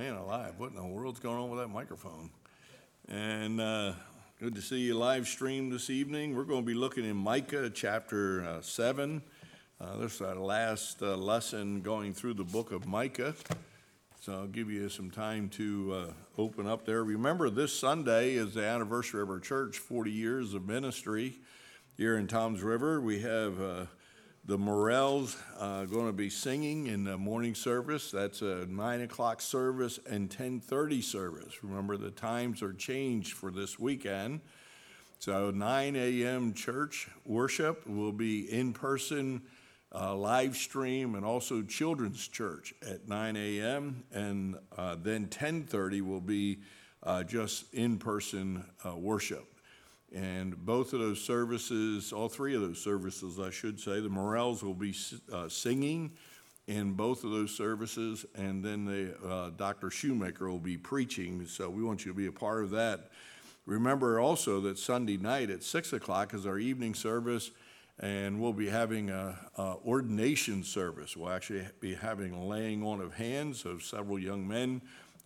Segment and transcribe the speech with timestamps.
[0.00, 2.30] Man alive, what in the world's going on with that microphone?
[3.06, 3.92] And uh,
[4.38, 6.34] good to see you live stream this evening.
[6.34, 9.20] We're going to be looking in Micah chapter uh, 7.
[9.78, 13.34] Uh, this is our last uh, lesson going through the book of Micah.
[14.22, 17.04] So I'll give you some time to uh, open up there.
[17.04, 21.40] Remember, this Sunday is the anniversary of our church, 40 years of ministry
[21.98, 23.02] here in Toms River.
[23.02, 23.84] We have uh,
[24.44, 28.10] the Morels uh, going to be singing in the morning service.
[28.10, 31.62] That's a nine o'clock service and ten thirty service.
[31.62, 34.40] Remember the times are changed for this weekend.
[35.20, 36.54] So 9 a.m.
[36.54, 39.42] church worship will be in person,
[39.94, 44.02] uh, live stream, and also children's church at 9 a.m.
[44.14, 46.60] And uh, then 10:30 will be
[47.02, 49.59] uh, just in person uh, worship.
[50.14, 54.62] And both of those services, all three of those services, I should say, the Morels
[54.62, 54.94] will be
[55.32, 56.12] uh, singing
[56.66, 59.90] in both of those services, and then the uh, Dr.
[59.90, 61.46] Shoemaker will be preaching.
[61.46, 63.10] So we want you to be a part of that.
[63.66, 67.50] Remember also that Sunday night at six o'clock is our evening service,
[67.98, 71.16] and we'll be having a, a ordination service.
[71.16, 74.80] We'll actually be having laying on of hands of several young men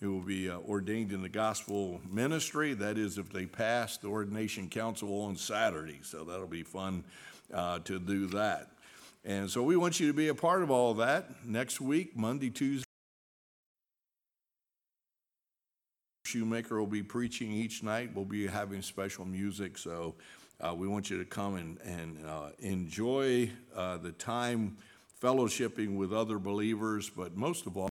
[0.05, 2.75] who will be uh, ordained in the gospel ministry.
[2.75, 6.01] That is, if they pass the ordination council on Saturday.
[6.03, 7.05] So that'll be fun
[7.53, 8.69] uh, to do that.
[9.25, 12.15] And so we want you to be a part of all of that next week,
[12.15, 12.85] Monday, Tuesday.
[16.27, 18.11] Shoemaker will be preaching each night.
[18.15, 19.79] We'll be having special music.
[19.79, 20.17] So
[20.61, 24.77] uh, we want you to come and, and uh, enjoy uh, the time
[25.23, 27.89] fellowshipping with other believers, but most of all,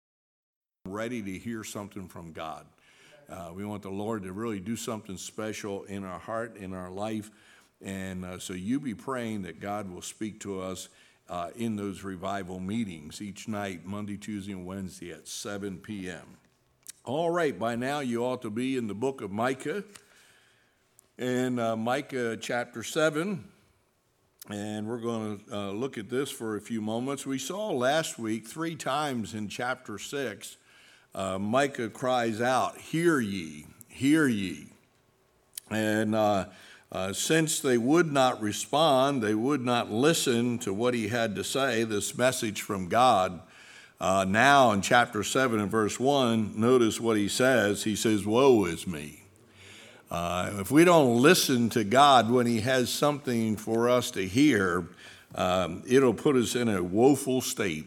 [0.91, 2.65] ready to hear something from God.
[3.29, 6.89] Uh, we want the Lord to really do something special in our heart, in our
[6.89, 7.29] life.
[7.81, 10.89] And uh, so you be praying that God will speak to us
[11.29, 16.37] uh, in those revival meetings each night, Monday, Tuesday, and Wednesday at 7 p.m.
[17.05, 19.83] All right, by now you ought to be in the book of Micah.
[21.17, 23.43] And uh, Micah chapter 7.
[24.49, 27.25] And we're going to uh, look at this for a few moments.
[27.25, 30.57] We saw last week three times in chapter 6
[31.13, 34.67] uh, Micah cries out, Hear ye, hear ye.
[35.69, 36.45] And uh,
[36.91, 41.43] uh, since they would not respond, they would not listen to what he had to
[41.43, 43.41] say, this message from God.
[44.01, 47.83] Uh, now, in chapter 7 and verse 1, notice what he says.
[47.83, 49.23] He says, Woe is me.
[50.09, 54.87] Uh, if we don't listen to God when he has something for us to hear,
[55.35, 57.85] um, it'll put us in a woeful state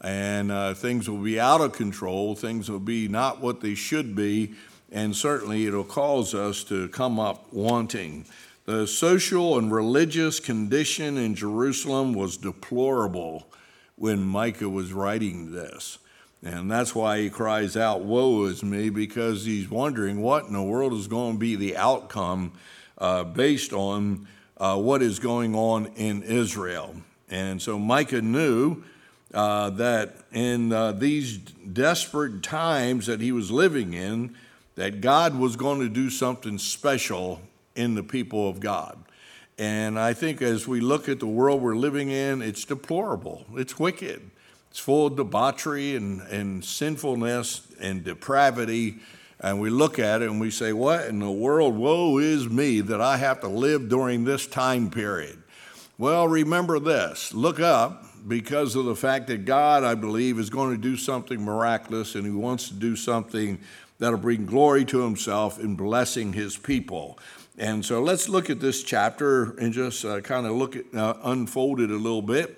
[0.00, 4.14] and uh, things will be out of control, things will be not what they should
[4.14, 4.54] be,
[4.92, 8.24] and certainly it'll cause us to come up wanting.
[8.64, 13.48] The social and religious condition in Jerusalem was deplorable
[13.96, 15.98] when Micah was writing this.
[16.44, 20.62] And that's why he cries out, Woe is me, because he's wondering what in the
[20.62, 22.52] world is going to be the outcome
[22.98, 26.94] uh, based on uh, what is going on in Israel.
[27.28, 28.84] And so Micah knew
[29.34, 34.34] uh, that in uh, these desperate times that he was living in,
[34.74, 37.40] that God was going to do something special
[37.74, 38.98] in the people of God.
[39.58, 43.78] And I think as we look at the world we're living in, it's deplorable, it's
[43.78, 44.30] wicked,
[44.70, 48.98] it's full of debauchery and, and sinfulness and depravity.
[49.40, 51.76] And we look at it and we say, What in the world?
[51.76, 55.42] Woe is me that I have to live during this time period.
[55.96, 60.70] Well, remember this look up because of the fact that God, I believe, is going
[60.70, 63.58] to do something miraculous and He wants to do something
[63.98, 67.18] that'll bring glory to Himself in blessing His people.
[67.56, 71.14] And so let's look at this chapter and just uh, kind of look at, uh,
[71.24, 72.56] unfold it a little bit.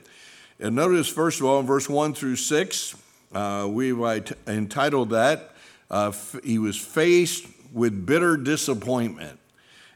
[0.59, 2.97] And notice, first of all, in verse 1 through 6,
[3.33, 3.99] uh, we've
[4.47, 5.55] entitled that,
[5.91, 6.13] uh,
[6.45, 9.39] He was faced with bitter disappointment.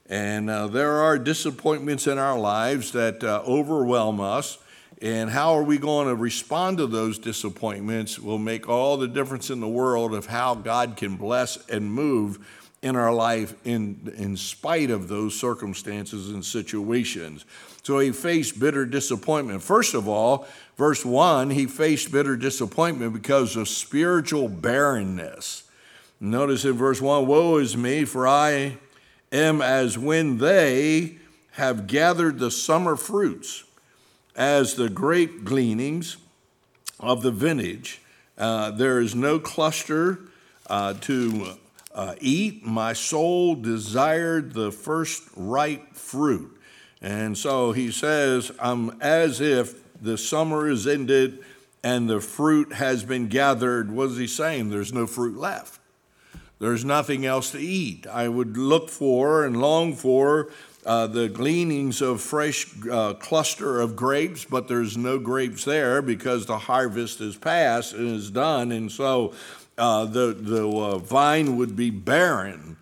[0.08, 4.58] And uh, there are disappointments in our lives that uh, overwhelm us.
[5.02, 9.50] And how are we going to respond to those disappointments will make all the difference
[9.50, 12.38] in the world of how God can bless and move
[12.84, 17.46] in our life in, in spite of those circumstances and situations.
[17.82, 19.62] So he faced bitter disappointment.
[19.62, 20.46] First of all,
[20.76, 25.64] verse 1, he faced bitter disappointment because of spiritual barrenness.
[26.20, 28.76] Notice in verse 1 Woe is me, for I
[29.32, 31.16] am as when they
[31.52, 33.64] have gathered the summer fruits
[34.36, 36.16] as the grape gleanings
[37.00, 38.00] of the vintage.
[38.36, 40.18] Uh, there is no cluster
[40.68, 41.54] uh, to
[41.94, 42.64] uh, eat.
[42.64, 46.50] My soul desired the first ripe fruit.
[47.00, 51.44] And so he says, I'm as if the summer is ended
[51.82, 54.70] and the fruit has been gathered, what is he saying?
[54.70, 55.78] There's no fruit left.
[56.58, 58.06] There's nothing else to eat.
[58.06, 60.48] I would look for and long for
[60.86, 66.46] uh, the gleanings of fresh uh, cluster of grapes, but there's no grapes there because
[66.46, 69.32] the harvest is past and is done, and so
[69.78, 72.76] uh, the the uh, vine would be barren.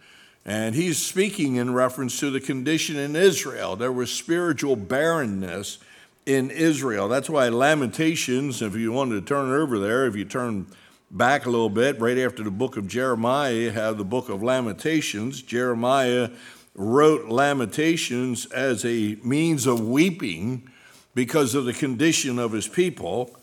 [0.45, 3.77] And he's speaking in reference to the condition in Israel.
[3.77, 5.79] There was spiritual barrenness
[6.27, 7.09] in Israel.
[7.09, 10.67] That's why Lamentations, if you wanted to turn over there, if you turn
[11.13, 14.43] back a little bit, right after the book of Jeremiah, you have the book of
[14.43, 15.43] Lamentations.
[15.43, 16.31] Jeremiah
[16.75, 20.71] wrote Lamentations as a means of weeping
[21.15, 23.37] because of the condition of his people.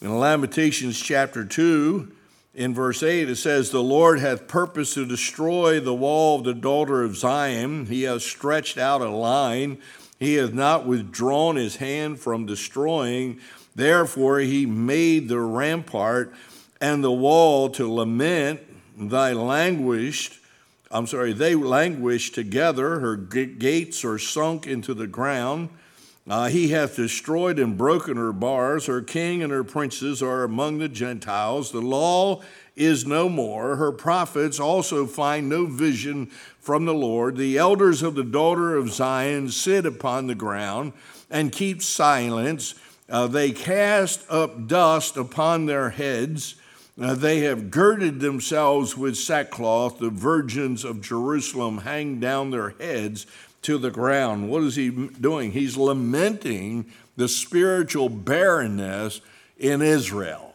[0.00, 2.12] In Lamentations chapter 2,
[2.54, 6.54] in verse 8, it says, The Lord hath purposed to destroy the wall of the
[6.54, 7.86] daughter of Zion.
[7.86, 9.78] He has stretched out a line.
[10.18, 13.40] He hath not withdrawn his hand from destroying.
[13.74, 16.34] Therefore, he made the rampart
[16.80, 18.60] and the wall to lament.
[18.98, 20.41] Thy languished
[20.92, 23.00] I'm sorry, they languish together.
[23.00, 25.70] Her gates are sunk into the ground.
[26.28, 28.86] Uh, he hath destroyed and broken her bars.
[28.86, 31.72] Her king and her princes are among the Gentiles.
[31.72, 32.42] The law
[32.76, 33.76] is no more.
[33.76, 36.26] Her prophets also find no vision
[36.60, 37.38] from the Lord.
[37.38, 40.92] The elders of the daughter of Zion sit upon the ground
[41.30, 42.74] and keep silence.
[43.08, 46.54] Uh, they cast up dust upon their heads.
[46.96, 49.98] They have girded themselves with sackcloth.
[49.98, 53.26] The virgins of Jerusalem hang down their heads
[53.62, 54.50] to the ground.
[54.50, 55.52] What is he doing?
[55.52, 56.86] He's lamenting
[57.16, 59.20] the spiritual barrenness
[59.58, 60.54] in Israel.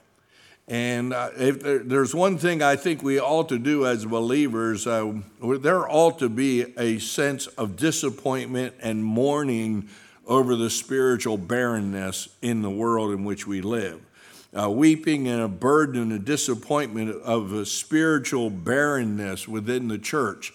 [0.67, 5.89] And uh, there's one thing I think we ought to do as believers, uh, there
[5.89, 9.87] ought to be a sense of disappointment and mourning
[10.27, 14.01] over the spiritual barrenness in the world in which we live
[14.57, 20.53] uh, weeping and a burden and a disappointment of a spiritual barrenness within the church.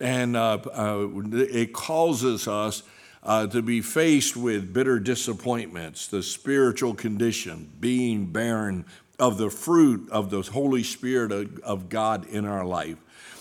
[0.00, 2.82] And uh, uh, it causes us
[3.22, 8.84] uh, to be faced with bitter disappointments, the spiritual condition, being barren
[9.18, 12.96] of the fruit of the Holy Spirit of, of God in our life.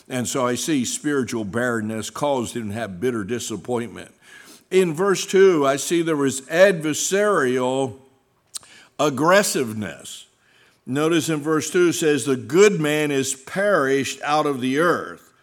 [0.08, 4.14] And so I see spiritual barrenness caused him to have bitter disappointment.
[4.70, 8.00] In verse 2, I see there was adversarial
[9.00, 10.28] aggressiveness.
[10.86, 15.34] Notice in verse 2 says, The good man is perished out of the earth.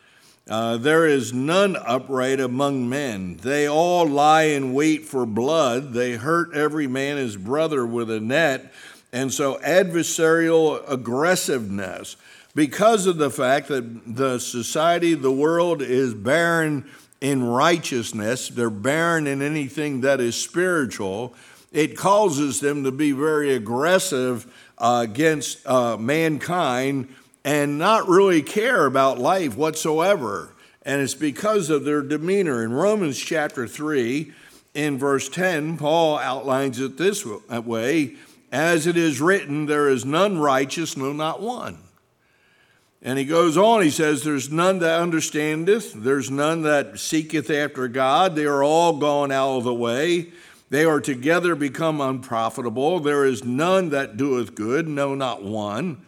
[0.48, 3.36] Uh, there is none upright among men.
[3.36, 5.92] They all lie in wait for blood.
[5.92, 8.72] They hurt every man his brother with a net.
[9.12, 12.16] And so, adversarial aggressiveness,
[12.54, 16.88] because of the fact that the society, the world is barren
[17.20, 21.34] in righteousness, they're barren in anything that is spiritual
[21.72, 24.46] it causes them to be very aggressive
[24.78, 27.14] uh, against uh, mankind
[27.44, 30.52] and not really care about life whatsoever.
[30.82, 32.64] And it's because of their demeanor.
[32.64, 34.32] In Romans chapter 3,
[34.74, 38.16] in verse 10, Paul outlines it this way
[38.50, 41.78] As it is written, there is none righteous, no, not one.
[43.02, 47.88] And he goes on, he says, There's none that understandeth, there's none that seeketh after
[47.88, 48.34] God.
[48.34, 50.32] They are all gone out of the way.
[50.70, 53.00] They are together become unprofitable.
[53.00, 56.06] There is none that doeth good, no, not one.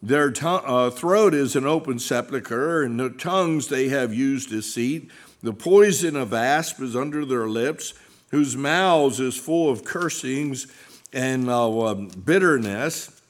[0.00, 5.10] Their uh, throat is an open sepulchre, and their tongues they have used deceit.
[5.42, 7.94] The poison of asp is under their lips,
[8.30, 10.68] whose mouths is full of cursings
[11.12, 13.20] and uh, bitterness.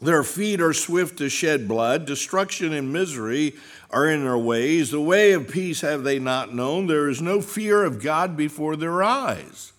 [0.00, 2.06] Their feet are swift to shed blood.
[2.06, 3.54] Destruction and misery
[3.90, 4.90] are in their ways.
[4.90, 6.88] The way of peace have they not known.
[6.88, 9.73] There is no fear of God before their eyes.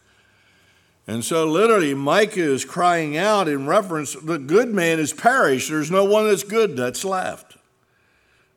[1.07, 5.69] And so, literally, Micah is crying out in reference the good man is perished.
[5.69, 7.57] There's no one that's good that's left.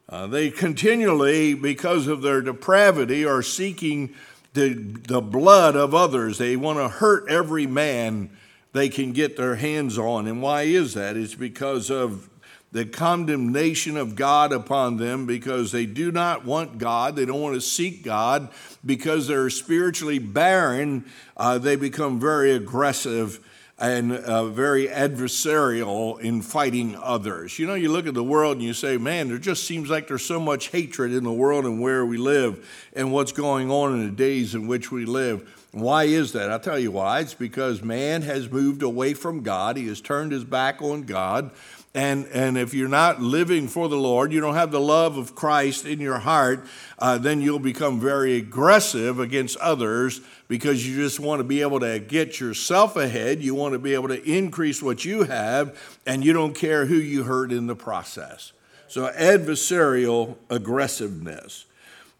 [0.08, 4.14] Uh, they continually, because of their depravity, are seeking
[4.54, 6.38] the, the blood of others.
[6.38, 8.30] They want to hurt every man
[8.72, 10.26] they can get their hands on.
[10.26, 11.16] And why is that?
[11.16, 12.30] It's because of
[12.70, 17.16] the condemnation of God upon them because they do not want God.
[17.16, 18.50] They don't want to seek God
[18.84, 21.06] because they're spiritually barren.
[21.36, 23.40] Uh, they become very aggressive
[23.78, 27.58] and uh, very adversarial in fighting others.
[27.58, 30.08] You know, you look at the world and you say, man, there just seems like
[30.08, 33.94] there's so much hatred in the world and where we live and what's going on
[33.94, 35.48] in the days in which we live.
[35.70, 36.50] Why is that?
[36.50, 37.20] I'll tell you why.
[37.20, 39.76] It's because man has moved away from God.
[39.76, 41.52] He has turned his back on God.
[41.94, 45.34] And, and if you're not living for the Lord, you don't have the love of
[45.34, 46.66] Christ in your heart,
[46.98, 51.80] uh, then you'll become very aggressive against others because you just want to be able
[51.80, 53.42] to get yourself ahead.
[53.42, 56.96] You want to be able to increase what you have, and you don't care who
[56.96, 58.52] you hurt in the process.
[58.88, 61.66] So, adversarial aggressiveness.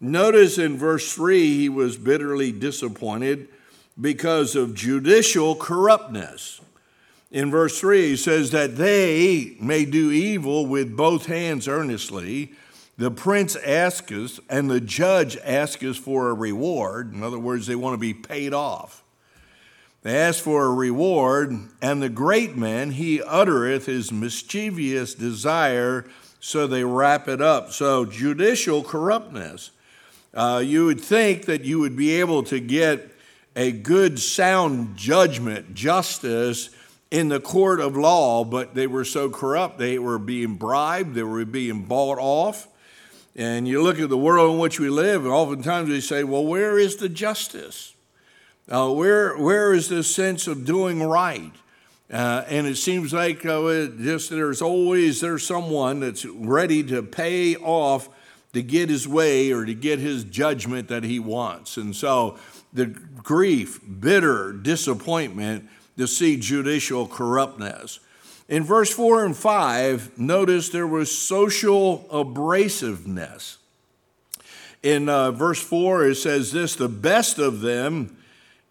[0.01, 3.49] Notice in verse 3, he was bitterly disappointed
[4.01, 6.61] because of judicial corruptness.
[7.31, 12.53] In verse 3, he says that they may do evil with both hands earnestly.
[12.97, 17.13] The prince asketh, and the judge asketh for a reward.
[17.13, 19.05] In other words, they want to be paid off.
[20.03, 26.07] They ask for a reward, and the great man, he uttereth his mischievous desire,
[26.41, 27.73] so they wrap it up.
[27.73, 29.71] So, judicial corruptness.
[30.33, 33.11] Uh, you would think that you would be able to get
[33.55, 36.71] a good, sound judgment, justice
[37.11, 39.79] in the court of law, but they were so corrupt.
[39.79, 42.69] They were being bribed, they were being bought off.
[43.35, 46.45] And you look at the world in which we live, and oftentimes we say, well,
[46.45, 47.95] where is the justice?
[48.69, 51.53] Uh, where, where is this sense of doing right?
[52.13, 57.03] Uh, and it seems like uh, it just there's always there's someone that's ready to
[57.03, 58.09] pay off
[58.55, 61.77] to get his way or to get his judgment that he wants.
[61.77, 62.39] And so
[62.73, 68.01] the grief, bitter disappointment to see judicial corruptness.
[68.49, 73.59] In verse 4 and 5, notice there was social abrasiveness.
[74.83, 78.17] In uh, verse 4, it says this the best of them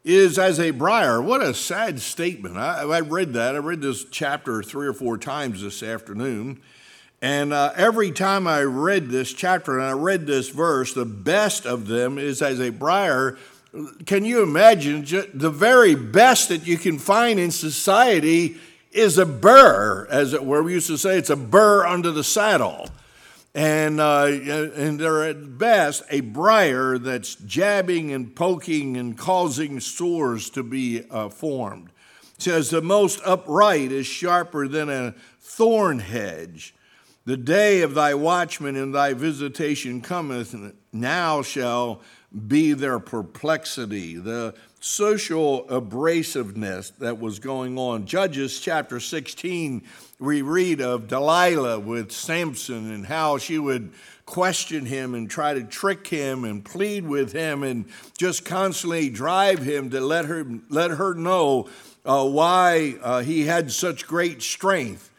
[0.03, 1.21] is as a briar.
[1.21, 2.57] What a sad statement.
[2.57, 3.55] I, I read that.
[3.55, 6.61] I read this chapter three or four times this afternoon.
[7.21, 11.65] And uh, every time I read this chapter and I read this verse, the best
[11.65, 13.37] of them is as a briar.
[14.05, 18.57] Can you imagine the very best that you can find in society
[18.91, 20.63] is a burr, as it were.
[20.63, 22.89] We used to say it's a burr under the saddle.
[23.53, 30.49] And, uh, and they're at best a briar that's jabbing and poking and causing sores
[30.51, 31.89] to be uh, formed.
[32.35, 36.75] It says, The most upright is sharper than a thorn hedge.
[37.25, 40.55] The day of thy watchman and thy visitation cometh,
[40.93, 42.01] now shall
[42.47, 44.15] be their perplexity.
[44.15, 48.05] The social abrasiveness that was going on.
[48.05, 49.83] Judges chapter 16,
[50.19, 53.91] we read of Delilah with Samson and how she would
[54.25, 57.85] question him and try to trick him and plead with him and
[58.17, 61.67] just constantly drive him to let her, let her know
[62.05, 65.09] uh, why uh, he had such great strength.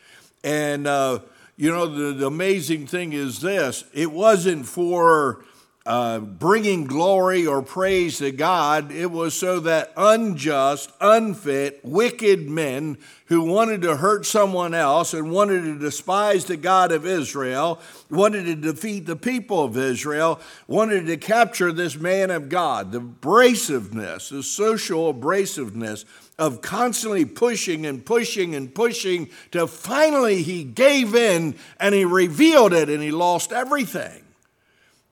[0.44, 1.20] And, uh,
[1.56, 5.44] you know, the, the amazing thing is this it wasn't for
[5.88, 8.92] uh, bringing glory or praise to God.
[8.92, 15.30] It was so that unjust, unfit, wicked men who wanted to hurt someone else and
[15.30, 17.80] wanted to despise the God of Israel,
[18.10, 22.92] wanted to defeat the people of Israel, wanted to capture this man of God.
[22.92, 26.04] The abrasiveness, the social abrasiveness
[26.38, 32.74] of constantly pushing and pushing and pushing to finally he gave in and he revealed
[32.74, 34.22] it and he lost everything.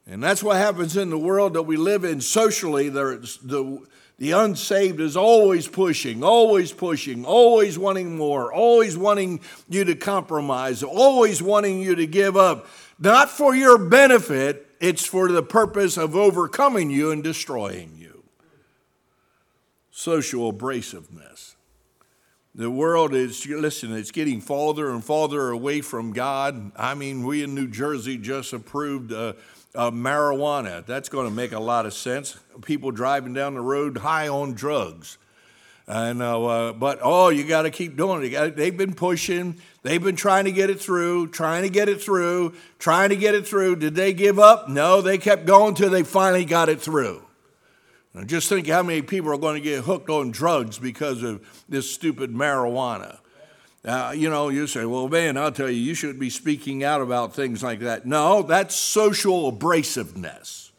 [0.06, 2.88] And that's what happens in the world that we live in socially.
[2.88, 3.80] There's the,
[4.18, 10.84] the unsaved is always pushing, always pushing, always wanting more, always wanting you to compromise,
[10.84, 12.68] always wanting you to give up.
[13.00, 18.24] Not for your benefit, it's for the purpose of overcoming you and destroying you.
[19.90, 21.56] Social abrasiveness.
[22.54, 26.72] The world is, listen, it's getting farther and farther away from God.
[26.74, 29.12] I mean, we in New Jersey just approved.
[29.12, 29.34] Uh,
[29.76, 30.84] uh, marijuana.
[30.84, 32.36] That's going to make a lot of sense.
[32.62, 35.18] People driving down the road high on drugs.
[35.88, 38.30] And, uh, uh, but oh, you got to keep doing it.
[38.30, 39.60] Gotta, they've been pushing.
[39.82, 43.36] They've been trying to get it through, trying to get it through, trying to get
[43.36, 43.76] it through.
[43.76, 44.68] Did they give up?
[44.68, 47.22] No, they kept going till they finally got it through.
[48.14, 51.46] Now just think how many people are going to get hooked on drugs because of
[51.68, 53.18] this stupid marijuana.
[53.86, 57.00] Uh, you know, you say, well, man, I'll tell you, you shouldn't be speaking out
[57.00, 58.04] about things like that.
[58.04, 60.72] No, that's social abrasiveness.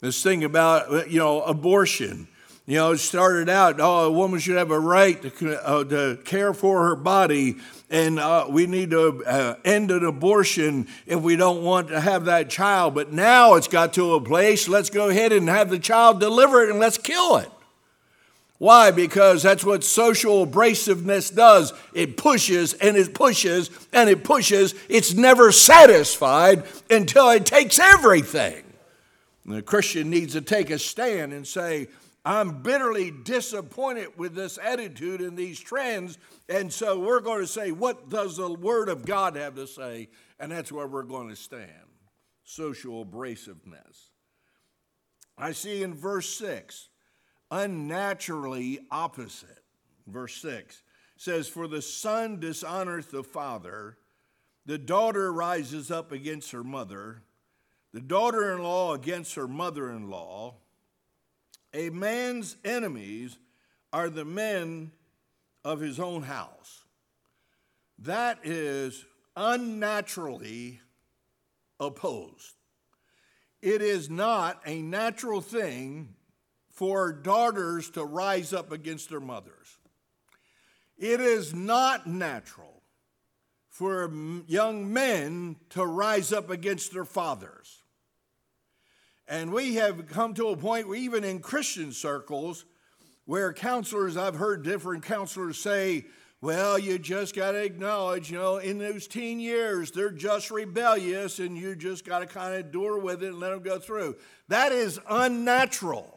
[0.00, 2.26] This thing about, you know, abortion.
[2.66, 6.18] You know, it started out, oh, a woman should have a right to, uh, to
[6.24, 7.56] care for her body,
[7.88, 12.24] and uh, we need to uh, end an abortion if we don't want to have
[12.24, 12.94] that child.
[12.94, 16.70] But now it's got to a place, let's go ahead and have the child delivered
[16.70, 17.50] and let's kill it.
[18.64, 18.92] Why?
[18.92, 21.74] Because that's what social abrasiveness does.
[21.92, 24.74] It pushes and it pushes and it pushes.
[24.88, 28.64] It's never satisfied until it takes everything.
[29.44, 31.88] And the Christian needs to take a stand and say,
[32.24, 36.16] I'm bitterly disappointed with this attitude and these trends.
[36.48, 40.08] And so we're going to say, what does the Word of God have to say?
[40.40, 41.68] And that's where we're going to stand
[42.44, 44.08] social abrasiveness.
[45.36, 46.88] I see in verse 6,
[47.54, 49.62] unnaturally opposite.
[50.08, 50.82] Verse 6
[51.16, 53.96] says, For the son dishonoreth the father,
[54.66, 57.22] the daughter rises up against her mother,
[57.92, 60.54] the daughter in law against her mother in law.
[61.72, 63.38] A man's enemies
[63.92, 64.90] are the men
[65.64, 66.84] of his own house.
[68.00, 69.04] That is
[69.36, 70.80] unnaturally
[71.78, 72.54] opposed.
[73.62, 76.16] It is not a natural thing
[76.74, 79.78] for daughters to rise up against their mothers.
[80.98, 82.82] It is not natural
[83.68, 84.10] for
[84.46, 87.82] young men to rise up against their fathers.
[89.26, 92.64] And we have come to a point where, even in Christian circles,
[93.24, 96.04] where counselors, I've heard different counselors say,
[96.40, 101.38] well, you just got to acknowledge, you know, in those teen years, they're just rebellious
[101.38, 104.16] and you just got to kind of endure with it and let them go through.
[104.48, 106.13] That is unnatural.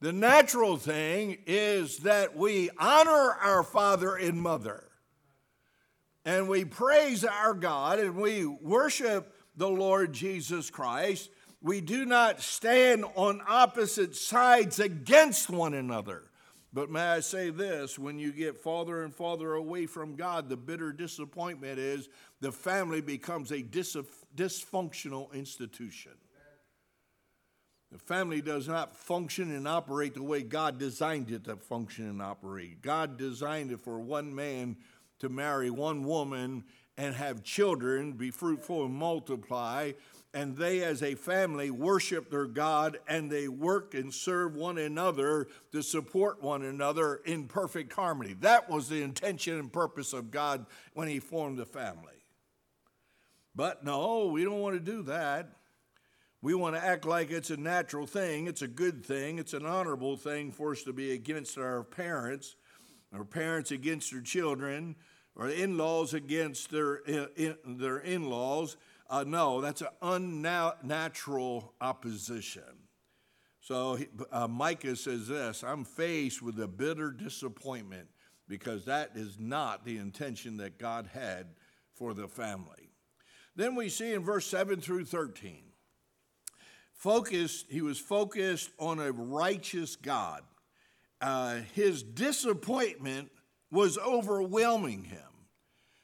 [0.00, 4.84] The natural thing is that we honor our father and mother
[6.24, 11.30] and we praise our God and we worship the Lord Jesus Christ.
[11.60, 16.24] We do not stand on opposite sides against one another.
[16.72, 20.56] But may I say this when you get farther and farther away from God, the
[20.56, 22.08] bitter disappointment is
[22.40, 23.96] the family becomes a dis-
[24.36, 26.12] dysfunctional institution.
[27.90, 32.20] The family does not function and operate the way God designed it to function and
[32.20, 32.82] operate.
[32.82, 34.76] God designed it for one man
[35.20, 36.64] to marry one woman
[36.96, 39.92] and have children, be fruitful and multiply
[40.34, 45.48] and they as a family worship their God and they work and serve one another
[45.72, 48.34] to support one another in perfect harmony.
[48.40, 52.12] That was the intention and purpose of God when He formed the family.
[53.54, 55.50] But no, we don't want to do that.
[56.40, 59.66] We want to act like it's a natural thing, it's a good thing, it's an
[59.66, 62.56] honorable thing for us to be against our parents,
[63.12, 64.94] our parents against their children,
[65.34, 68.76] or in laws against their, in, their in laws
[69.10, 72.62] uh, no, that's an unnatural opposition.
[73.60, 73.98] So
[74.30, 78.08] uh, Micah says this I'm faced with a bitter disappointment
[78.48, 81.48] because that is not the intention that God had
[81.94, 82.90] for the family.
[83.56, 85.64] Then we see in verse 7 through 13,
[86.98, 90.42] focused, he was focused on a righteous God.
[91.20, 93.30] Uh, his disappointment
[93.70, 95.22] was overwhelming him.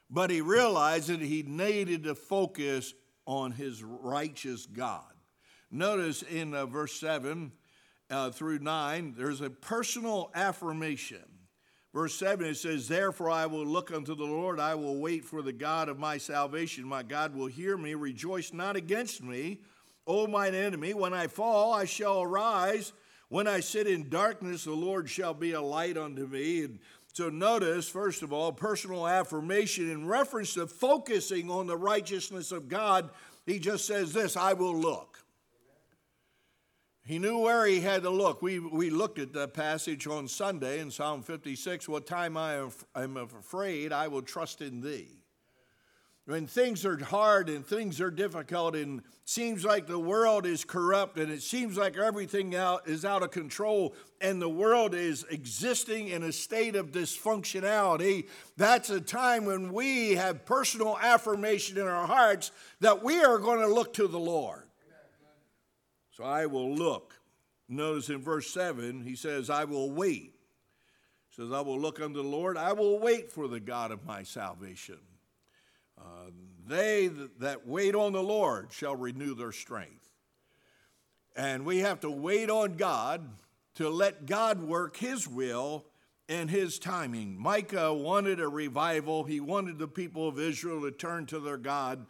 [0.09, 2.95] But he realized that he needed to focus
[3.27, 5.13] on his righteous God.
[5.71, 7.51] Notice in uh, verse 7
[8.11, 11.25] uh, through 9, there's a personal affirmation.
[11.93, 15.43] Verse 7, it says, Therefore I will look unto the Lord, I will wait for
[15.43, 16.85] the God of my salvation.
[16.85, 19.61] My God will hear me, rejoice not against me,
[20.07, 20.95] O mine enemy.
[20.95, 22.93] When I fall, I shall arise.
[23.29, 26.65] When I sit in darkness, the Lord shall be a light unto me.
[26.65, 26.79] And
[27.13, 32.69] so notice, first of all, personal affirmation in reference to focusing on the righteousness of
[32.69, 33.11] God.
[33.47, 35.19] He just says this I will look.
[37.07, 38.41] He knew where he had to look.
[38.41, 43.17] We, we looked at the passage on Sunday in Psalm 56 What time I am
[43.17, 45.24] afraid, I will trust in thee
[46.27, 51.19] when things are hard and things are difficult and seems like the world is corrupt
[51.19, 56.09] and it seems like everything out is out of control and the world is existing
[56.09, 62.07] in a state of dysfunctionality that's a time when we have personal affirmation in our
[62.07, 64.63] hearts that we are going to look to the lord.
[66.13, 67.15] So i will look.
[67.69, 70.35] Notice in verse 7 he says i will wait.
[71.29, 72.57] He says i will look unto the lord.
[72.57, 74.99] I will wait for the god of my salvation
[76.05, 76.31] uh,
[76.67, 80.11] they that wait on the Lord shall renew their strength.
[81.37, 83.29] And we have to wait on God
[83.77, 85.85] to let God work His will
[86.29, 87.39] and His timing.
[87.39, 92.07] Micah wanted a revival, he wanted the people of Israel to turn to their God,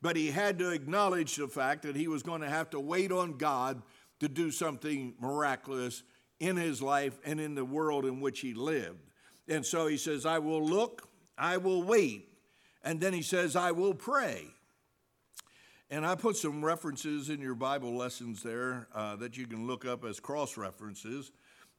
[0.00, 3.10] but he had to acknowledge the fact that he was going to have to wait
[3.10, 3.82] on God
[4.20, 6.02] to do something miraculous
[6.40, 9.10] in his life and in the world in which he lived.
[9.48, 12.27] And so he says, I will look, I will wait
[12.88, 14.46] and then he says, I will pray.
[15.90, 19.84] And I put some references in your Bible lessons there uh, that you can look
[19.84, 21.30] up as cross references.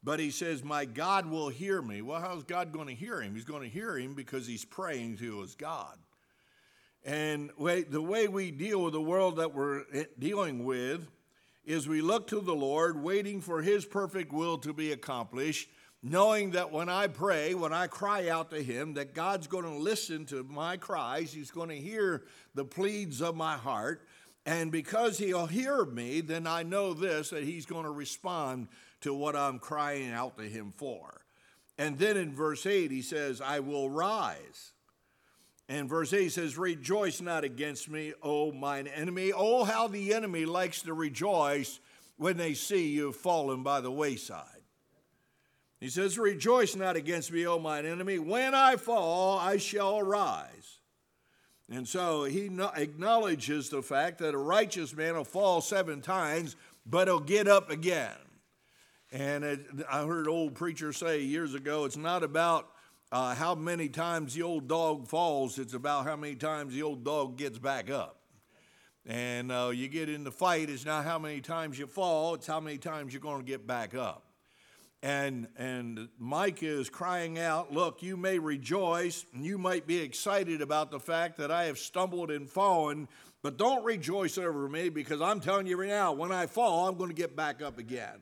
[0.04, 2.04] But he says, My God will hear me.
[2.04, 3.34] Well, how's God going to hear him?
[3.34, 5.98] He's going to hear him because he's praying to his God.
[7.04, 9.86] And the way we deal with the world that we're
[10.20, 11.08] dealing with
[11.66, 15.70] is we look to the Lord, waiting for His perfect will to be accomplished,
[16.02, 19.78] knowing that when I pray, when I cry out to Him, that God's going to
[19.78, 21.34] listen to my cries.
[21.34, 22.24] He's going to hear
[22.56, 24.08] the pleads of my heart.
[24.46, 28.68] And because He'll hear me, then I know this that He's going to respond
[29.02, 31.22] to what I'm crying out to Him for.
[31.78, 34.74] And then in verse 8, He says, I will rise.
[35.70, 39.32] And verse 8 says, Rejoice not against me, O mine enemy.
[39.34, 41.80] Oh, how the enemy likes to rejoice
[42.18, 44.59] when they see you've fallen by the wayside.
[45.80, 48.20] He says, Rejoice not against me, O mine enemy.
[48.20, 50.80] When I fall, I shall arise.
[51.72, 57.08] And so he acknowledges the fact that a righteous man will fall seven times, but
[57.08, 58.16] he'll get up again.
[59.12, 62.70] And it, I heard an old preacher say years ago, it's not about
[63.12, 67.04] uh, how many times the old dog falls, it's about how many times the old
[67.04, 68.18] dog gets back up.
[69.06, 72.46] And uh, you get in the fight, it's not how many times you fall, it's
[72.46, 74.29] how many times you're going to get back up.
[75.02, 80.62] And, and Micah is crying out, Look, you may rejoice and you might be excited
[80.62, 83.08] about the fact that I have stumbled and fallen,
[83.42, 86.98] but don't rejoice over me because I'm telling you right now, when I fall, I'm
[86.98, 88.20] going to get back up again.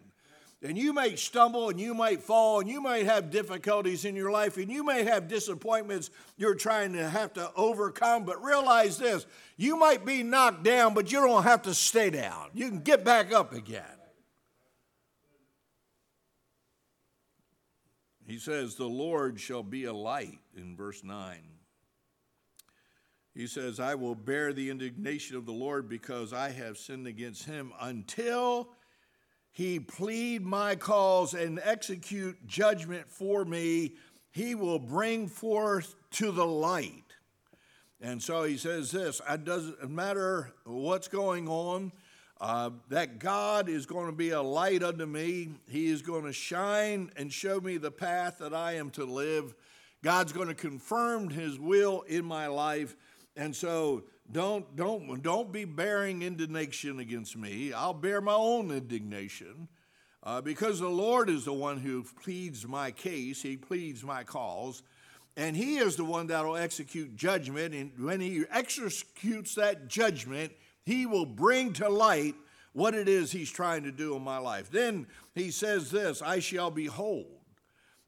[0.63, 4.31] And you may stumble and you might fall and you might have difficulties in your
[4.31, 8.23] life and you may have disappointments you're trying to have to overcome.
[8.25, 12.49] But realize this you might be knocked down, but you don't have to stay down.
[12.53, 13.83] You can get back up again.
[18.27, 21.37] He says, The Lord shall be a light in verse 9.
[23.33, 27.45] He says, I will bear the indignation of the Lord because I have sinned against
[27.45, 28.69] him until
[29.51, 33.93] he plead my cause and execute judgment for me.
[34.31, 37.03] He will bring forth to the light.
[38.01, 41.91] And so he says this it doesn't matter what's going on,
[42.39, 45.49] uh, that God is going to be a light unto me.
[45.69, 49.55] He is going to shine and show me the path that I am to live.
[50.03, 52.95] God's going to confirm his will in my life.
[53.35, 57.73] And so don't, don't, don't be bearing indignation against me.
[57.73, 59.67] I'll bear my own indignation
[60.23, 64.83] uh, because the Lord is the one who pleads my case, He pleads my cause,
[65.37, 67.73] and He is the one that will execute judgment.
[67.73, 70.51] And when He executes that judgment,
[70.87, 72.35] He will bring to light
[72.71, 74.71] what it is He's trying to do in my life.
[74.71, 77.27] Then He says this I shall behold.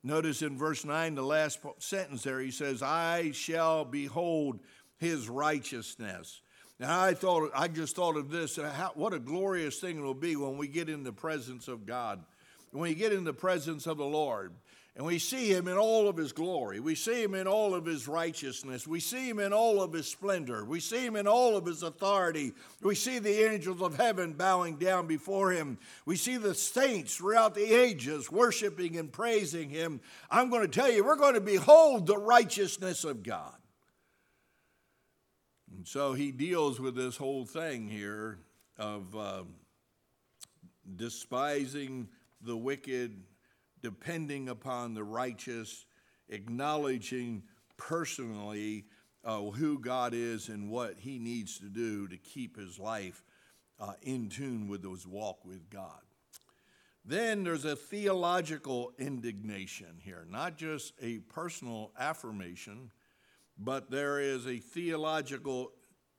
[0.02, 4.62] Notice in verse 9, the last sentence there, He says, I shall behold
[5.00, 6.42] his righteousness.
[6.80, 8.58] Now I thought I just thought of this.
[8.58, 11.86] How, what a glorious thing it will be when we get in the presence of
[11.86, 12.24] God,
[12.72, 14.54] when we get in the presence of the Lord,
[14.96, 16.82] and we see Him in all of His glory.
[16.82, 18.86] We see Him in all of His righteousness.
[18.86, 20.66] We see Him in all of His splendor.
[20.66, 22.52] We see Him in all of His authority.
[22.82, 25.78] We see the angels of heaven bowing down before Him.
[26.06, 30.02] We see the saints throughout the ages worshiping and praising Him.
[30.30, 33.56] I'm going to tell you, we're going to behold the righteousness of God.
[35.76, 38.40] And so he deals with this whole thing here
[38.78, 39.44] of uh,
[40.96, 42.10] despising
[42.42, 43.24] the wicked,
[43.82, 45.86] depending upon the righteous,
[46.30, 47.44] acknowledging
[47.78, 48.86] personally
[49.24, 53.24] uh, who God is and what he needs to do to keep his life
[53.80, 56.02] uh, in tune with his walk with God.
[57.06, 62.92] Then there's a theological indignation here, not just a personal affirmation,
[63.58, 65.72] but there is a theological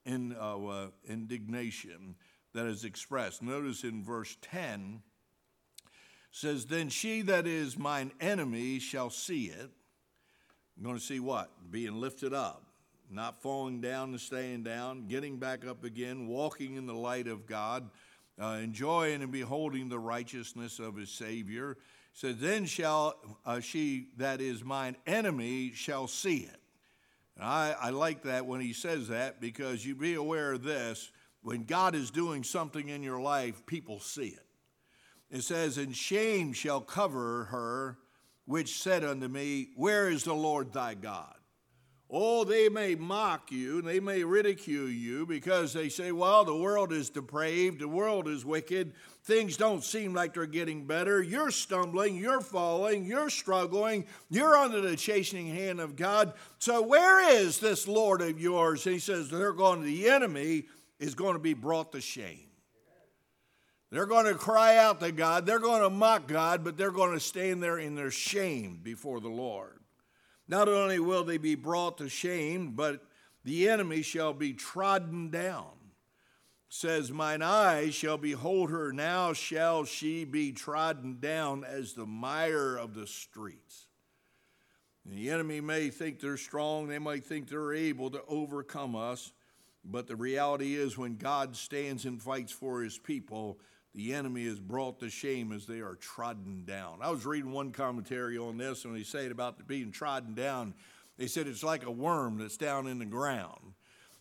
[0.04, 2.16] in, uh, indignation
[2.54, 3.42] that is expressed.
[3.42, 5.02] Notice in verse 10
[6.30, 9.70] says, Then she that is mine enemy shall see it.
[10.76, 11.50] I'm going to see what?
[11.70, 12.62] Being lifted up,
[13.10, 17.46] not falling down and staying down, getting back up again, walking in the light of
[17.46, 17.90] God,
[18.40, 21.76] uh, enjoying and beholding the righteousness of his Savior.
[22.14, 26.56] says, Then shall uh, she that is mine enemy shall see it.
[27.38, 31.10] I, I like that when he says that because you be aware of this
[31.42, 34.49] when God is doing something in your life, people see it.
[35.30, 37.98] It says, And shame shall cover her,
[38.46, 41.34] which said unto me, Where is the Lord thy God?
[42.12, 46.92] Oh, they may mock you, they may ridicule you because they say, well, the world
[46.92, 51.22] is depraved, the world is wicked, things don't seem like they're getting better.
[51.22, 56.32] You're stumbling, you're falling, you're struggling, you're under the chastening hand of God.
[56.58, 58.84] So, where is this Lord of yours?
[58.86, 60.64] And he says, they're going, the enemy
[60.98, 62.49] is going to be brought to shame.
[63.90, 67.12] They're going to cry out to God, they're going to mock God, but they're going
[67.12, 69.80] to stand there in their shame before the Lord.
[70.46, 73.02] Not only will they be brought to shame, but
[73.44, 75.70] the enemy shall be trodden down.
[76.68, 82.76] says, Mine eyes shall behold her, now shall she be trodden down as the mire
[82.76, 83.86] of the streets.
[85.04, 89.32] And the enemy may think they're strong, they might think they're able to overcome us,
[89.84, 93.58] but the reality is when God stands and fights for his people,
[93.94, 96.98] the enemy is brought to shame as they are trodden down.
[97.00, 100.74] I was reading one commentary on this, and they say it about being trodden down.
[101.18, 103.74] They said it's like a worm that's down in the ground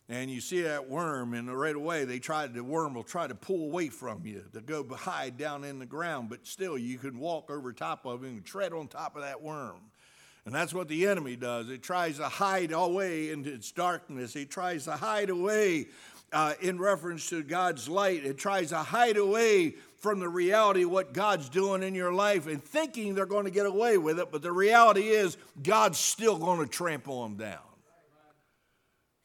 [0.10, 3.36] and you see that worm, and right away they try the worm will try to
[3.36, 7.20] pull away from you to go hide down in the ground, but still you can
[7.20, 9.78] walk over top of him and tread on top of that worm.
[10.46, 11.70] And that's what the enemy does.
[11.70, 14.36] It tries to hide away into its darkness.
[14.36, 15.90] It tries to hide away
[16.32, 18.26] uh, in reference to God's light.
[18.26, 22.64] It tries to hide away from the reality what God's doing in your life and
[22.64, 24.32] thinking they're going to get away with it.
[24.32, 27.60] But the reality is, God's still going to trample them down.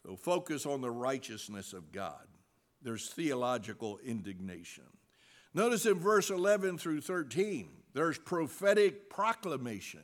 [0.05, 2.27] So focus on the righteousness of God.
[2.83, 4.85] There's theological indignation.
[5.55, 10.03] Notice in verse 11 through 13, there's prophetic proclamation.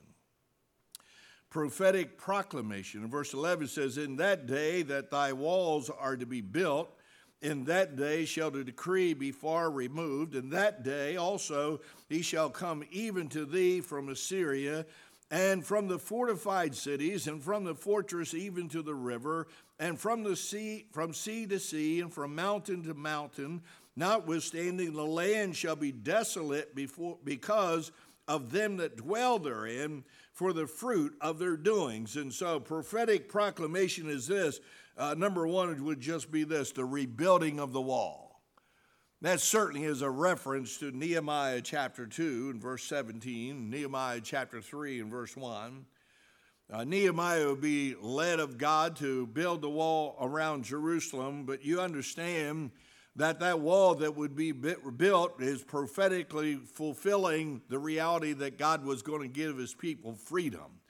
[1.51, 3.09] Prophetic proclamation.
[3.09, 6.97] Verse 11 says, In that day that thy walls are to be built,
[7.43, 10.37] in that day shall the decree be far removed.
[10.37, 14.87] In that day also he shall come even to thee from Assyria,
[15.31, 19.47] and from the fortified cities, and from the fortress even to the river,
[19.79, 23.63] and from the sea, from sea to sea, and from mountain to mountain,
[23.97, 27.93] notwithstanding the land shall be desolate before, because
[28.29, 30.05] of them that dwell therein,
[30.41, 32.17] for the fruit of their doings.
[32.17, 34.59] And so, prophetic proclamation is this.
[34.97, 38.41] Uh, number one would just be this the rebuilding of the wall.
[39.21, 45.01] That certainly is a reference to Nehemiah chapter 2 and verse 17, Nehemiah chapter 3
[45.01, 45.85] and verse 1.
[46.73, 51.83] Uh, Nehemiah would be led of God to build the wall around Jerusalem, but you
[51.83, 52.71] understand
[53.17, 59.03] that that wall that would be built is prophetically fulfilling the reality that God was
[59.03, 60.81] going to give his people freedom.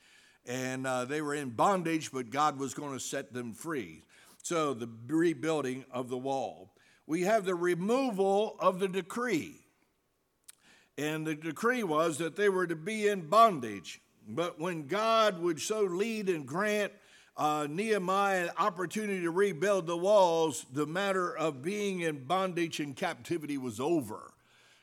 [0.47, 4.03] And uh, they were in bondage, but God was going to set them free.
[4.43, 6.73] So, the rebuilding of the wall.
[7.07, 9.57] We have the removal of the decree.
[10.97, 14.01] And the decree was that they were to be in bondage.
[14.29, 16.93] But when God would so lead and grant
[17.41, 22.95] uh, Nehemiah an opportunity to rebuild the walls, the matter of being in bondage and
[22.95, 24.35] captivity was over.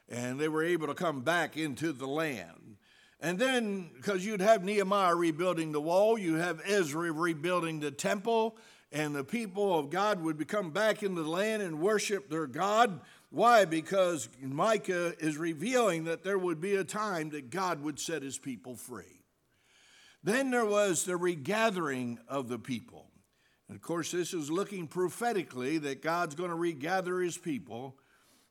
[0.10, 2.78] And they were able to come back into the land.
[3.22, 8.58] And then, because you'd have Nehemiah rebuilding the wall, you have Ezra rebuilding the temple,
[8.92, 13.02] and the people of God would come back into the land and worship their God.
[13.30, 13.66] Why?
[13.66, 18.40] Because Micah is revealing that there would be a time that God would set his
[18.40, 19.17] people free.
[20.24, 23.12] Then there was the regathering of the people.
[23.68, 27.98] And of course, this is looking prophetically that God's going to regather his people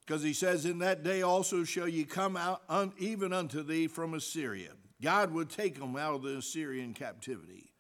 [0.07, 3.89] because he says, In that day also shall ye come out un- even unto thee
[3.89, 4.73] from Assyria.
[5.03, 7.73] God would take them out of the Assyrian captivity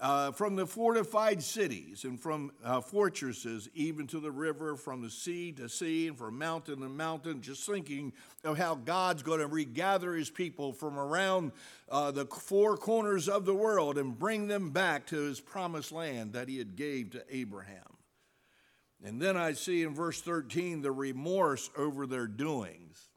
[0.00, 5.10] uh, from the fortified cities and from uh, fortresses, even to the river, from the
[5.10, 9.46] sea to sea, and from mountain to mountain, just thinking of how God's going to
[9.46, 11.52] regather his people from around
[11.88, 16.32] uh, the four corners of the world and bring them back to his promised land
[16.32, 17.78] that he had gave to Abraham.
[19.04, 23.08] And then I see in verse 13 the remorse over their doings.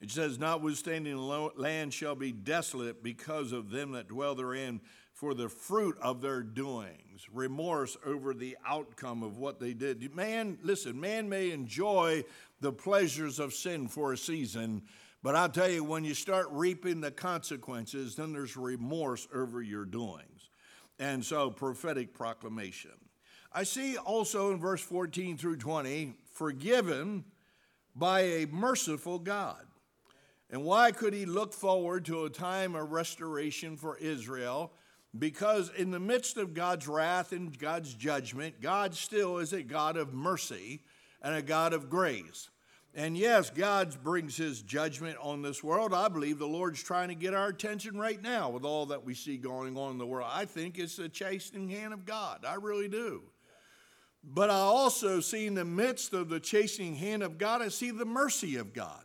[0.00, 4.80] It says, Notwithstanding, the land shall be desolate because of them that dwell therein
[5.20, 10.14] for the fruit of their doings, remorse over the outcome of what they did.
[10.16, 12.24] Man, listen, man may enjoy
[12.62, 14.80] the pleasures of sin for a season,
[15.22, 19.84] but I'll tell you, when you start reaping the consequences, then there's remorse over your
[19.84, 20.48] doings.
[20.98, 22.92] And so, prophetic proclamation.
[23.52, 27.26] I see also in verse 14 through 20, forgiven
[27.94, 29.66] by a merciful God.
[30.48, 34.72] And why could he look forward to a time of restoration for Israel?
[35.18, 39.96] Because in the midst of God's wrath and God's judgment, God still is a God
[39.96, 40.82] of mercy
[41.20, 42.48] and a God of grace.
[42.94, 45.94] And yes, God brings his judgment on this world.
[45.94, 49.14] I believe the Lord's trying to get our attention right now with all that we
[49.14, 50.28] see going on in the world.
[50.32, 52.44] I think it's the chastening hand of God.
[52.44, 53.22] I really do.
[54.22, 57.90] But I also see in the midst of the chastening hand of God, I see
[57.90, 59.04] the mercy of God.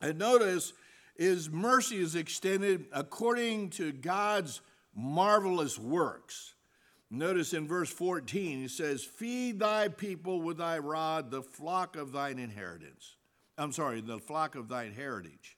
[0.00, 0.72] And notice,
[1.16, 4.60] his mercy is extended according to God's
[4.94, 6.54] marvelous works.
[7.10, 12.12] Notice in verse 14, he says, Feed thy people with thy rod, the flock of
[12.12, 13.16] thine inheritance.
[13.56, 15.56] I'm sorry, the flock of thine heritage,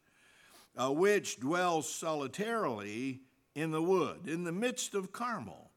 [0.76, 3.20] uh, which dwells solitarily
[3.54, 5.70] in the wood, in the midst of Carmel.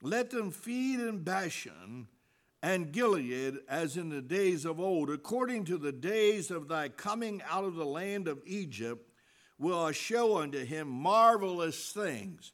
[0.00, 2.06] Let them feed in Bashan
[2.62, 7.42] and Gilead as in the days of old, according to the days of thy coming
[7.48, 9.10] out of the land of Egypt,
[9.58, 12.52] will I show unto him marvelous things.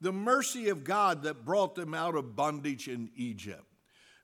[0.00, 3.64] The mercy of God that brought them out of bondage in Egypt.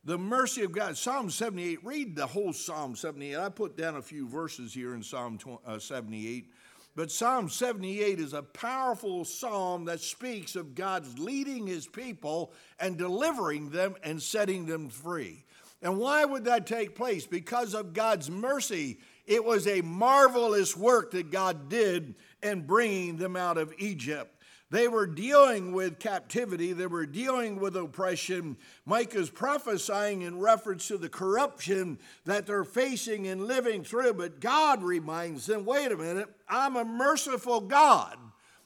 [0.05, 0.97] The mercy of God.
[0.97, 3.37] Psalm 78, read the whole Psalm 78.
[3.37, 6.51] I put down a few verses here in Psalm uh, 78.
[6.97, 12.97] But Psalm 78 is a powerful psalm that speaks of God's leading his people and
[12.97, 15.45] delivering them and setting them free.
[15.83, 17.27] And why would that take place?
[17.27, 18.99] Because of God's mercy.
[19.27, 24.35] It was a marvelous work that God did in bringing them out of Egypt.
[24.71, 28.57] They were dealing with captivity, they were dealing with oppression.
[28.87, 34.15] Micah's prophesying in reference to the corruption that they're facing and living through.
[34.15, 38.17] But God reminds them wait a minute, I'm a merciful God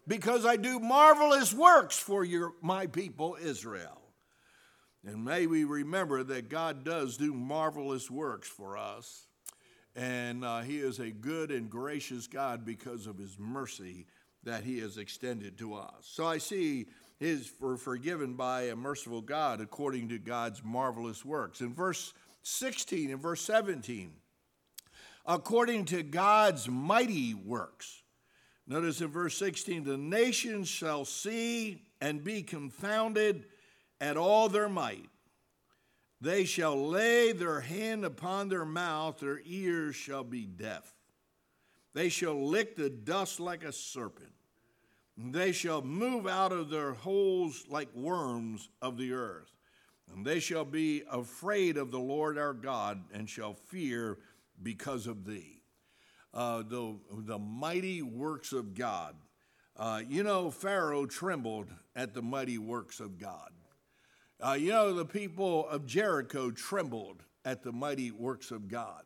[0.06, 4.02] because I do marvelous works for your, my people Israel.
[5.06, 9.26] And may we remember that God does do marvelous works for us.
[9.96, 14.06] And uh, He is a good and gracious God because of His mercy
[14.44, 15.90] that he has extended to us.
[16.00, 16.86] So I see
[17.20, 21.60] is for forgiven by a merciful God according to God's marvelous works.
[21.60, 24.12] In verse 16 and verse 17,
[25.26, 28.02] according to God's mighty works.
[28.66, 33.46] Notice in verse 16, the nations shall see and be confounded
[34.00, 35.08] at all their might.
[36.20, 40.93] They shall lay their hand upon their mouth, their ears shall be deaf.
[41.94, 44.32] They shall lick the dust like a serpent.
[45.16, 49.50] They shall move out of their holes like worms of the earth.
[50.12, 54.18] And they shall be afraid of the Lord our God and shall fear
[54.62, 55.62] because of thee.
[56.32, 59.14] Uh, the, the mighty works of God.
[59.76, 63.50] Uh, you know, Pharaoh trembled at the mighty works of God.
[64.40, 69.04] Uh, you know, the people of Jericho trembled at the mighty works of God.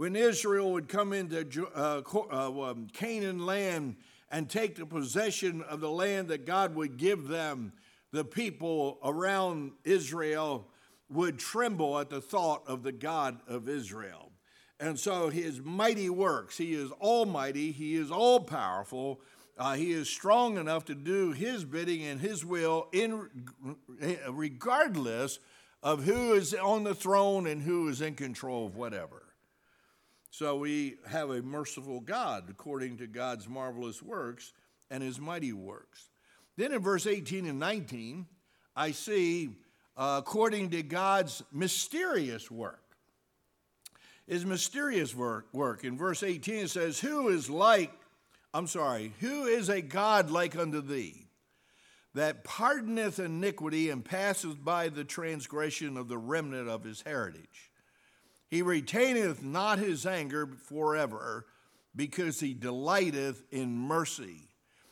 [0.00, 2.00] When Israel would come into uh,
[2.32, 3.96] uh, um, Canaan land
[4.30, 7.74] and take the possession of the land that God would give them,
[8.10, 10.66] the people around Israel
[11.10, 14.32] would tremble at the thought of the God of Israel.
[14.80, 19.20] And so his mighty works, he is almighty, he is all powerful,
[19.58, 23.28] uh, he is strong enough to do his bidding and his will in
[24.30, 25.40] regardless
[25.82, 29.19] of who is on the throne and who is in control of whatever.
[30.30, 34.52] So we have a merciful God according to God's marvelous works
[34.90, 36.08] and his mighty works.
[36.56, 38.26] Then in verse 18 and 19,
[38.76, 39.50] I see
[39.96, 42.82] uh, according to God's mysterious work.
[44.26, 45.84] His mysterious work, work.
[45.84, 47.92] In verse 18, it says, Who is like,
[48.54, 51.26] I'm sorry, who is a God like unto thee,
[52.14, 57.69] that pardoneth iniquity and passeth by the transgression of the remnant of his heritage?
[58.50, 61.46] He retaineth not his anger forever,
[61.94, 64.48] because he delighteth in mercy.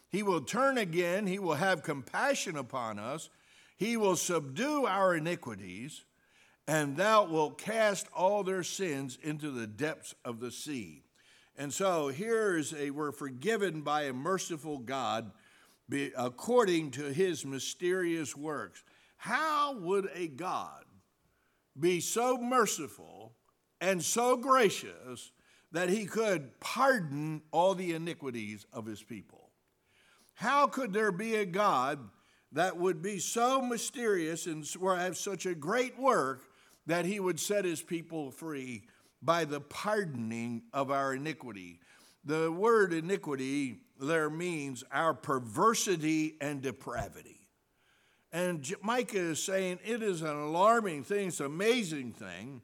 [0.09, 3.29] He will turn again, he will have compassion upon us,
[3.77, 6.05] he will subdue our iniquities,
[6.67, 11.03] and thou wilt cast all their sins into the depths of the sea.
[11.57, 15.33] And so here's a we're forgiven by a merciful God
[16.17, 18.85] according to his mysterious works.
[19.17, 20.85] How would a God
[21.79, 23.33] be so merciful
[23.81, 25.31] and so gracious
[25.73, 29.51] that he could pardon all the iniquities of his people.
[30.35, 31.99] How could there be a God
[32.53, 36.45] that would be so mysterious and have such a great work
[36.87, 38.85] that he would set his people free
[39.21, 41.81] by the pardoning of our iniquity?
[42.25, 47.49] The word iniquity there means our perversity and depravity.
[48.33, 52.63] And Micah is saying it is an alarming thing, it's an amazing thing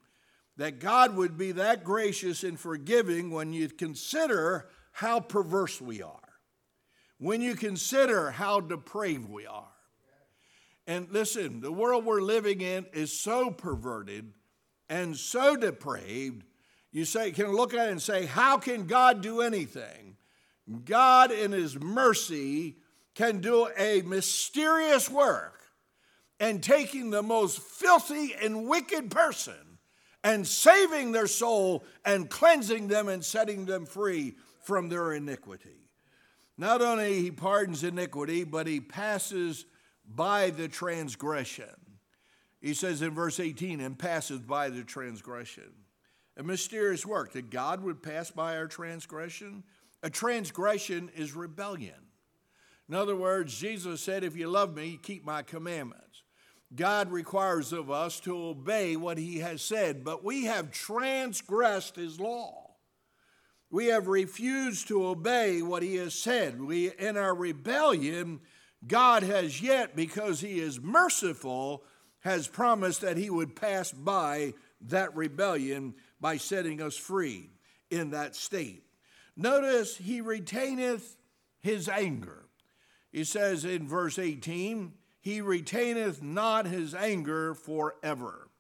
[0.57, 6.21] that God would be that gracious and forgiving when you consider how perverse we are,
[7.19, 9.69] when you consider how depraved we are.
[10.87, 14.33] And listen, the world we're living in is so perverted
[14.89, 16.45] and so depraved.
[16.93, 20.17] You say, can look at it and say, how can God do anything?
[20.85, 22.77] God, in His mercy,
[23.15, 25.61] can do a mysterious work
[26.39, 29.55] and taking the most filthy and wicked person
[30.25, 35.91] and saving their soul and cleansing them and setting them free from their iniquity.
[36.57, 39.67] Not only he pardons iniquity, but he passes
[40.07, 41.75] by the transgression.
[42.61, 45.71] He says in verse 18, and passes by the transgression.
[46.39, 49.63] A mysterious work that God would pass by our transgression.
[50.03, 51.95] A transgression is rebellion.
[52.89, 56.04] In other words, Jesus said, If you love me, keep my commandments.
[56.77, 62.19] God requires of us to obey what He has said, but we have transgressed His
[62.19, 62.71] law.
[63.71, 66.61] We have refused to obey what He has said.
[66.61, 68.41] We, in our rebellion,
[68.87, 71.85] God has yet, because He is merciful,
[72.21, 77.51] has promised that He would pass by that rebellion by setting us free
[77.91, 78.85] in that state.
[79.37, 81.17] Notice He retaineth
[81.61, 82.47] His anger.
[83.13, 84.93] He says in verse 18,
[85.25, 88.51] he retaineth not his anger forever.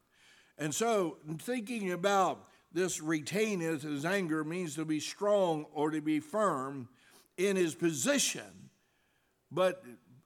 [0.57, 6.21] And so, thinking about this retaineth his anger means to be strong or to be
[6.21, 6.89] firm
[7.37, 8.71] in his position.
[9.53, 9.85] But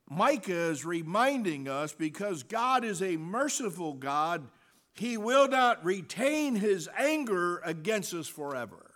[0.09, 4.47] Micah is reminding us because God is a merciful God,
[4.95, 8.95] he will not retain his anger against us forever.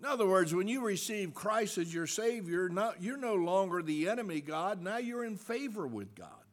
[0.00, 4.40] In other words, when you receive Christ as your Savior, you're no longer the enemy
[4.40, 6.43] God, now you're in favor with God.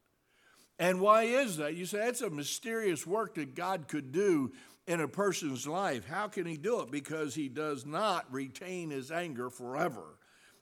[0.82, 1.76] And why is that?
[1.76, 4.52] You say that's a mysterious work that God could do
[4.88, 6.08] in a person's life.
[6.08, 6.90] How can he do it?
[6.90, 10.18] Because he does not retain his anger forever.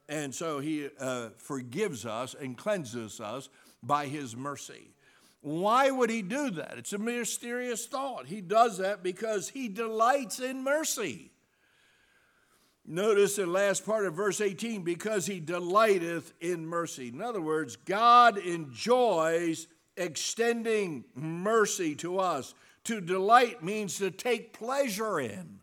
[0.10, 3.48] And so he uh, forgives us and cleanses us
[3.82, 4.92] by his mercy.
[5.40, 6.74] Why would he do that?
[6.78, 8.28] It's a mysterious thought.
[8.28, 11.32] He does that because he delights in mercy.
[12.86, 17.08] Notice the last part of verse 18 because he delighteth in mercy.
[17.08, 19.68] In other words, God enjoys
[20.00, 22.54] extending mercy to us.
[22.86, 25.60] To delight means to take pleasure in.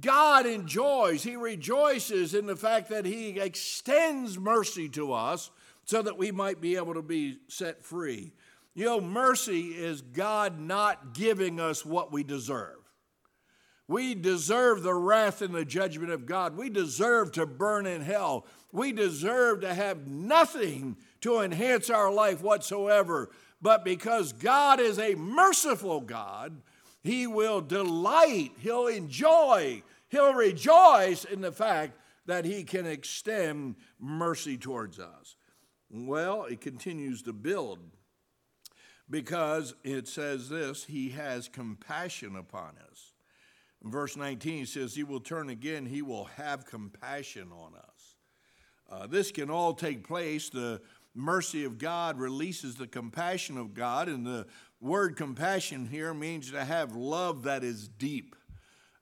[0.00, 5.50] God enjoys, He rejoices in the fact that He extends mercy to us
[5.84, 8.32] so that we might be able to be set free.
[8.74, 12.75] You know, mercy is God not giving us what we deserve.
[13.88, 16.56] We deserve the wrath and the judgment of God.
[16.56, 18.46] We deserve to burn in hell.
[18.72, 23.30] We deserve to have nothing to enhance our life whatsoever
[23.60, 26.60] but because God is a merciful God,
[27.02, 34.56] He will delight, He'll enjoy, He'll rejoice in the fact that He can extend mercy
[34.56, 35.36] towards us.
[35.90, 37.78] Well, it continues to build
[39.08, 43.05] because it says this He has compassion upon us.
[43.84, 48.16] In verse 19, he says, He will turn again, He will have compassion on us.
[48.90, 50.48] Uh, this can all take place.
[50.48, 50.80] The
[51.14, 54.46] mercy of God releases the compassion of God, and the
[54.80, 58.36] word compassion here means to have love that is deep,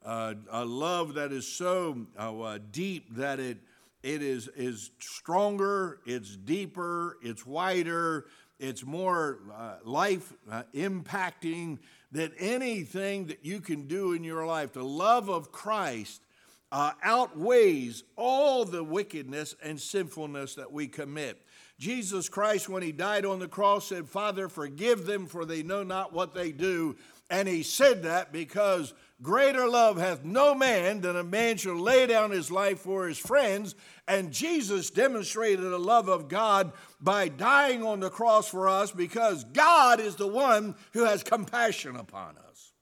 [0.05, 3.59] uh, a love that is so uh, deep that it
[4.03, 8.27] it is is stronger, it's deeper, it's wider,
[8.59, 11.79] it's more uh, life uh, impacting
[12.15, 14.73] than anything that you can do in your life.
[14.73, 16.23] The love of Christ
[16.71, 21.45] uh, outweighs all the wickedness and sinfulness that we commit.
[21.77, 25.83] Jesus Christ, when he died on the cross, said, Father, forgive them, for they know
[25.83, 26.97] not what they do.
[27.31, 32.07] And he said that because greater love hath no man than a man shall lay
[32.07, 33.75] down his life for his friends.
[34.07, 39.45] And Jesus demonstrated the love of God by dying on the cross for us because
[39.45, 42.73] God is the one who has compassion upon us.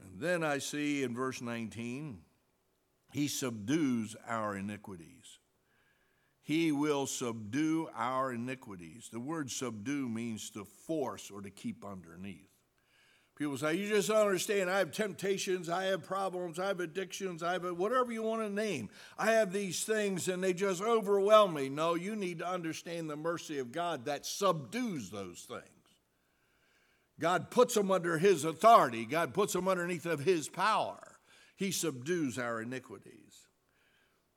[0.00, 2.18] And then I see in verse 19,
[3.12, 5.38] he subdues our iniquities.
[6.42, 9.08] He will subdue our iniquities.
[9.10, 12.53] The word subdue means to force or to keep underneath.
[13.36, 14.70] People say, You just don't understand.
[14.70, 18.50] I have temptations, I have problems, I have addictions, I have whatever you want to
[18.50, 18.90] name.
[19.18, 21.68] I have these things and they just overwhelm me.
[21.68, 25.62] No, you need to understand the mercy of God that subdues those things.
[27.20, 30.98] God puts them under His authority, God puts them underneath of His power.
[31.56, 33.46] He subdues our iniquities.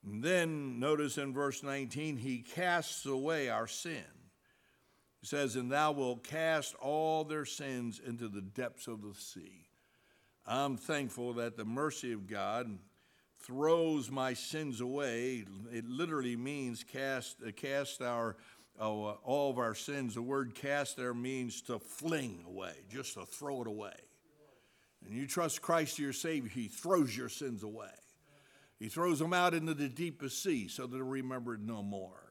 [0.05, 4.03] And then notice in verse 19, he casts away our sin.
[5.21, 9.67] He says, And thou wilt cast all their sins into the depths of the sea.
[10.45, 12.77] I'm thankful that the mercy of God
[13.39, 15.45] throws my sins away.
[15.71, 18.37] It literally means cast, uh, cast our,
[18.79, 20.15] uh, all of our sins.
[20.15, 23.95] The word cast there means to fling away, just to throw it away.
[25.05, 27.91] And you trust Christ your Savior, He throws your sins away.
[28.79, 32.26] He throws them out into the deepest sea so that they're remembered no more.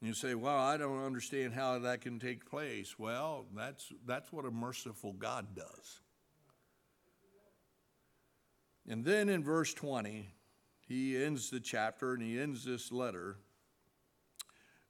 [0.00, 2.98] You say, well, I don't understand how that can take place.
[2.98, 6.00] Well, that's, that's what a merciful God does.
[8.86, 10.28] And then in verse 20,
[10.86, 13.38] he ends the chapter and he ends this letter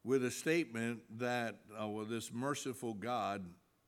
[0.02, 3.44] with a statement that uh, well, this merciful God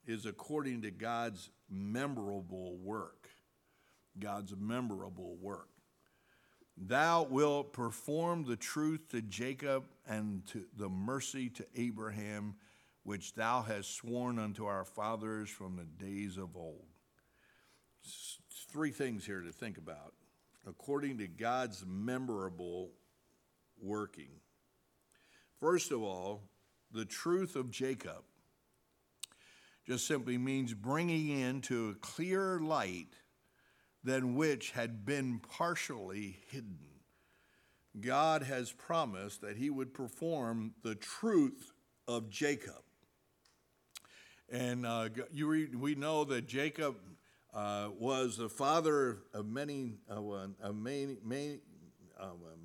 [0.07, 3.29] is according to God's memorable work.
[4.19, 5.69] God's memorable work.
[6.77, 12.57] Thou wilt perform the truth to Jacob and to the mercy to Abraham
[13.07, 16.87] which thou hast sworn unto our fathers from the days of old.
[18.73, 20.13] Three things here to think about
[20.67, 22.91] according to God's memorable
[23.81, 24.31] working.
[25.61, 26.43] First of all,
[26.93, 28.25] the truth of Jacob
[29.87, 33.15] just simply means bringing into a clear light
[34.07, 36.79] than which had been partially hidden.
[38.01, 41.73] God has promised that he would perform the truth
[42.07, 42.83] of Jacob.
[44.49, 46.95] And uh, you we know that Jacob
[47.53, 50.73] uh, was the father of many, uh, a, uh, a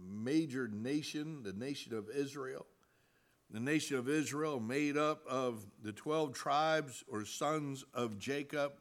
[0.07, 2.67] major nation, the nation of Israel.
[3.49, 8.73] The nation of Israel, made up of the 12 tribes or sons of Jacob.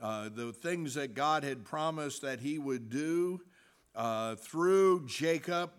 [0.00, 3.40] Uh, the things that God had promised that he would do
[3.94, 5.70] uh, through Jacob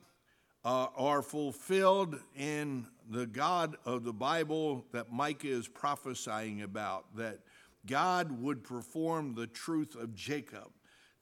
[0.63, 7.39] uh, are fulfilled in the God of the Bible that Micah is prophesying about, that
[7.86, 10.72] God would perform the truth of Jacob.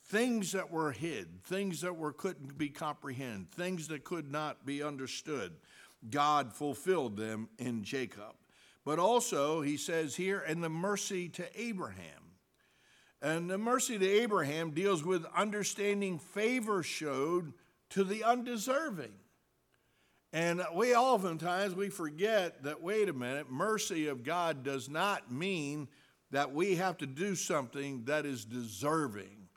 [0.06, 4.84] Things that were hid, things that were couldn't be comprehended, things that could not be
[4.84, 5.54] understood,
[6.10, 8.36] God fulfilled them in Jacob.
[8.86, 12.23] But also, he says here, and the mercy to Abraham.
[13.24, 17.54] And the mercy to Abraham deals with understanding favor showed
[17.92, 19.14] to the undeserving.
[20.34, 25.88] And we oftentimes we forget that wait a minute, mercy of God does not mean
[26.32, 29.48] that we have to do something that is deserving.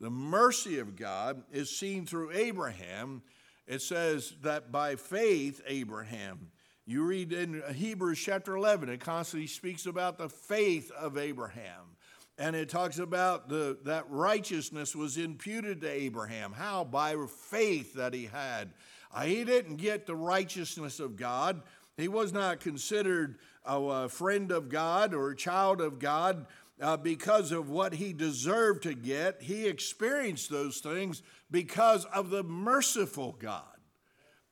[0.00, 3.22] The mercy of God is seen through Abraham.
[3.66, 6.50] It says that by faith Abraham.
[6.84, 11.93] You read in Hebrews chapter 11, it constantly speaks about the faith of Abraham.
[12.36, 16.52] And it talks about the, that righteousness was imputed to Abraham.
[16.52, 16.82] How?
[16.82, 18.72] By faith that he had.
[19.12, 21.62] Uh, he didn't get the righteousness of God.
[21.96, 26.46] He was not considered a friend of God or a child of God
[26.80, 29.42] uh, because of what he deserved to get.
[29.42, 33.62] He experienced those things because of the merciful God.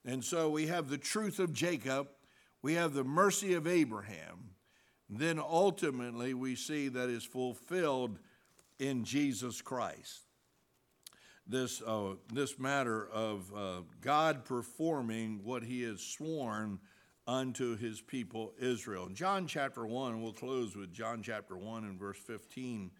[0.04, 2.08] And so we have the truth of Jacob,
[2.62, 4.51] we have the mercy of Abraham.
[5.14, 8.18] Then ultimately we see that is fulfilled
[8.78, 10.22] in Jesus Christ
[11.46, 16.78] this, uh, this matter of uh, God performing what he has sworn
[17.26, 19.08] unto his people Israel.
[19.08, 22.90] John chapter 1, we'll close with John chapter 1 and verse 15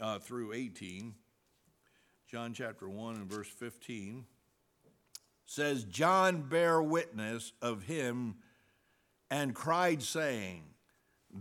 [0.00, 1.14] uh, through 18.
[2.30, 4.24] John chapter 1 and verse 15
[5.46, 8.36] says, John bare witness of him
[9.30, 10.64] and cried, saying,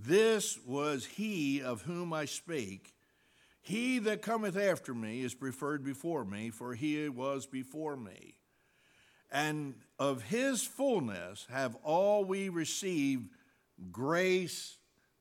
[0.04, 2.94] This was he of whom I spake.
[3.62, 8.36] He that cometh after me is preferred before me, for he was before me.
[9.32, 13.30] And of his fullness have all we received
[13.92, 14.78] grace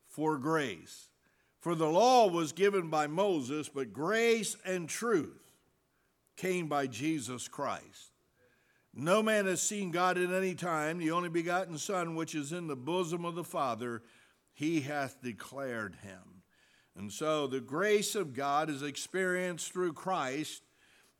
[0.07, 1.09] for grace.
[1.61, 5.53] For the law was given by Moses, but grace and truth
[6.37, 8.11] came by Jesus Christ.
[8.93, 12.66] No man has seen God at any time, the only begotten Son, which is in
[12.66, 14.03] the bosom of the Father,
[14.55, 16.43] he hath declared him.
[16.97, 20.63] And so the grace of God is experienced through Christ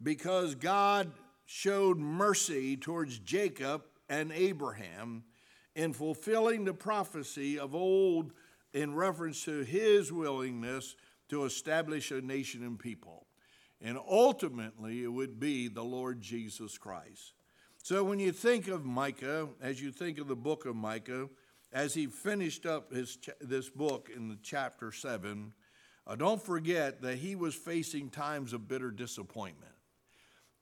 [0.03, 1.11] because God
[1.45, 5.25] showed mercy towards Jacob and Abraham
[5.75, 8.33] in fulfilling the prophecy of old
[8.73, 10.95] in reference to his willingness
[11.29, 13.27] to establish a nation and people.
[13.81, 17.35] And ultimately, it would be the Lord Jesus Christ.
[17.83, 21.29] So when you think of Micah, as you think of the book of Micah,
[21.75, 25.53] as he finished up his, this book in the chapter 7,
[26.07, 29.73] uh, don't forget that he was facing times of bitter disappointment.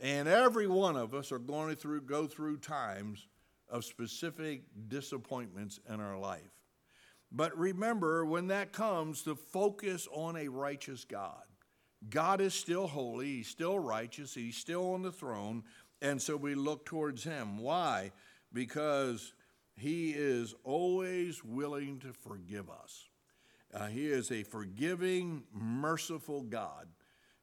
[0.00, 3.28] And every one of us are going through, go through times
[3.68, 6.50] of specific disappointments in our life.
[7.30, 11.42] But remember, when that comes, to focus on a righteous God.
[12.08, 15.62] God is still holy, He's still righteous, He's still on the throne,
[16.00, 17.58] and so we look towards Him.
[17.58, 18.10] Why?
[18.52, 19.32] Because
[19.76, 23.08] He is always willing to forgive us.
[23.72, 26.88] Uh, he is a forgiving, merciful God.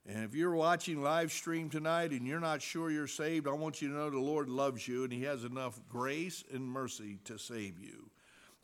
[0.06, 3.82] And if you're watching live stream tonight and you're not sure you're saved, I want
[3.82, 7.38] you to know the Lord loves you and He has enough grace and mercy to
[7.38, 8.10] save you.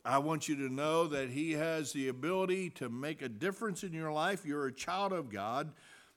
[0.04, 3.92] I want you to know that He has the ability to make a difference in
[3.92, 4.44] your life.
[4.44, 5.72] You're a child of God.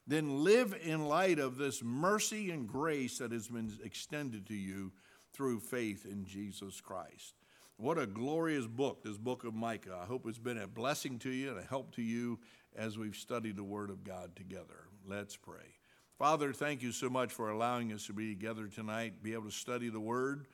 [0.08, 4.92] Then live in light of this mercy and grace that has been extended to you
[5.34, 7.36] through faith in Jesus Christ.
[7.82, 9.98] What a glorious book, this book of Micah.
[10.04, 12.38] I hope it's been a blessing to you and a help to you
[12.76, 14.90] as we've studied the Word of God together.
[15.08, 15.78] Let's pray.
[16.18, 19.52] Father, thank you so much for allowing us to be together tonight, be able to
[19.52, 20.48] study the Word.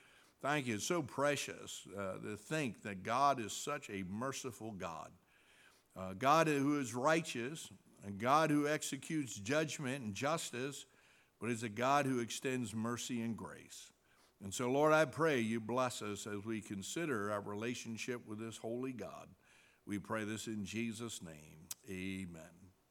[0.43, 0.75] Thank you.
[0.75, 5.09] It's so precious uh, to think that God is such a merciful God.
[5.97, 7.71] Uh, God who is righteous,
[8.07, 10.85] a God who executes judgment and justice,
[11.41, 13.93] but is a God who extends mercy and grace.
[14.43, 18.57] And so, Lord, I pray you bless us as we consider our relationship with this
[18.57, 19.29] holy God.
[19.85, 21.67] We pray this in Jesus' name.
[21.89, 22.64] Amen.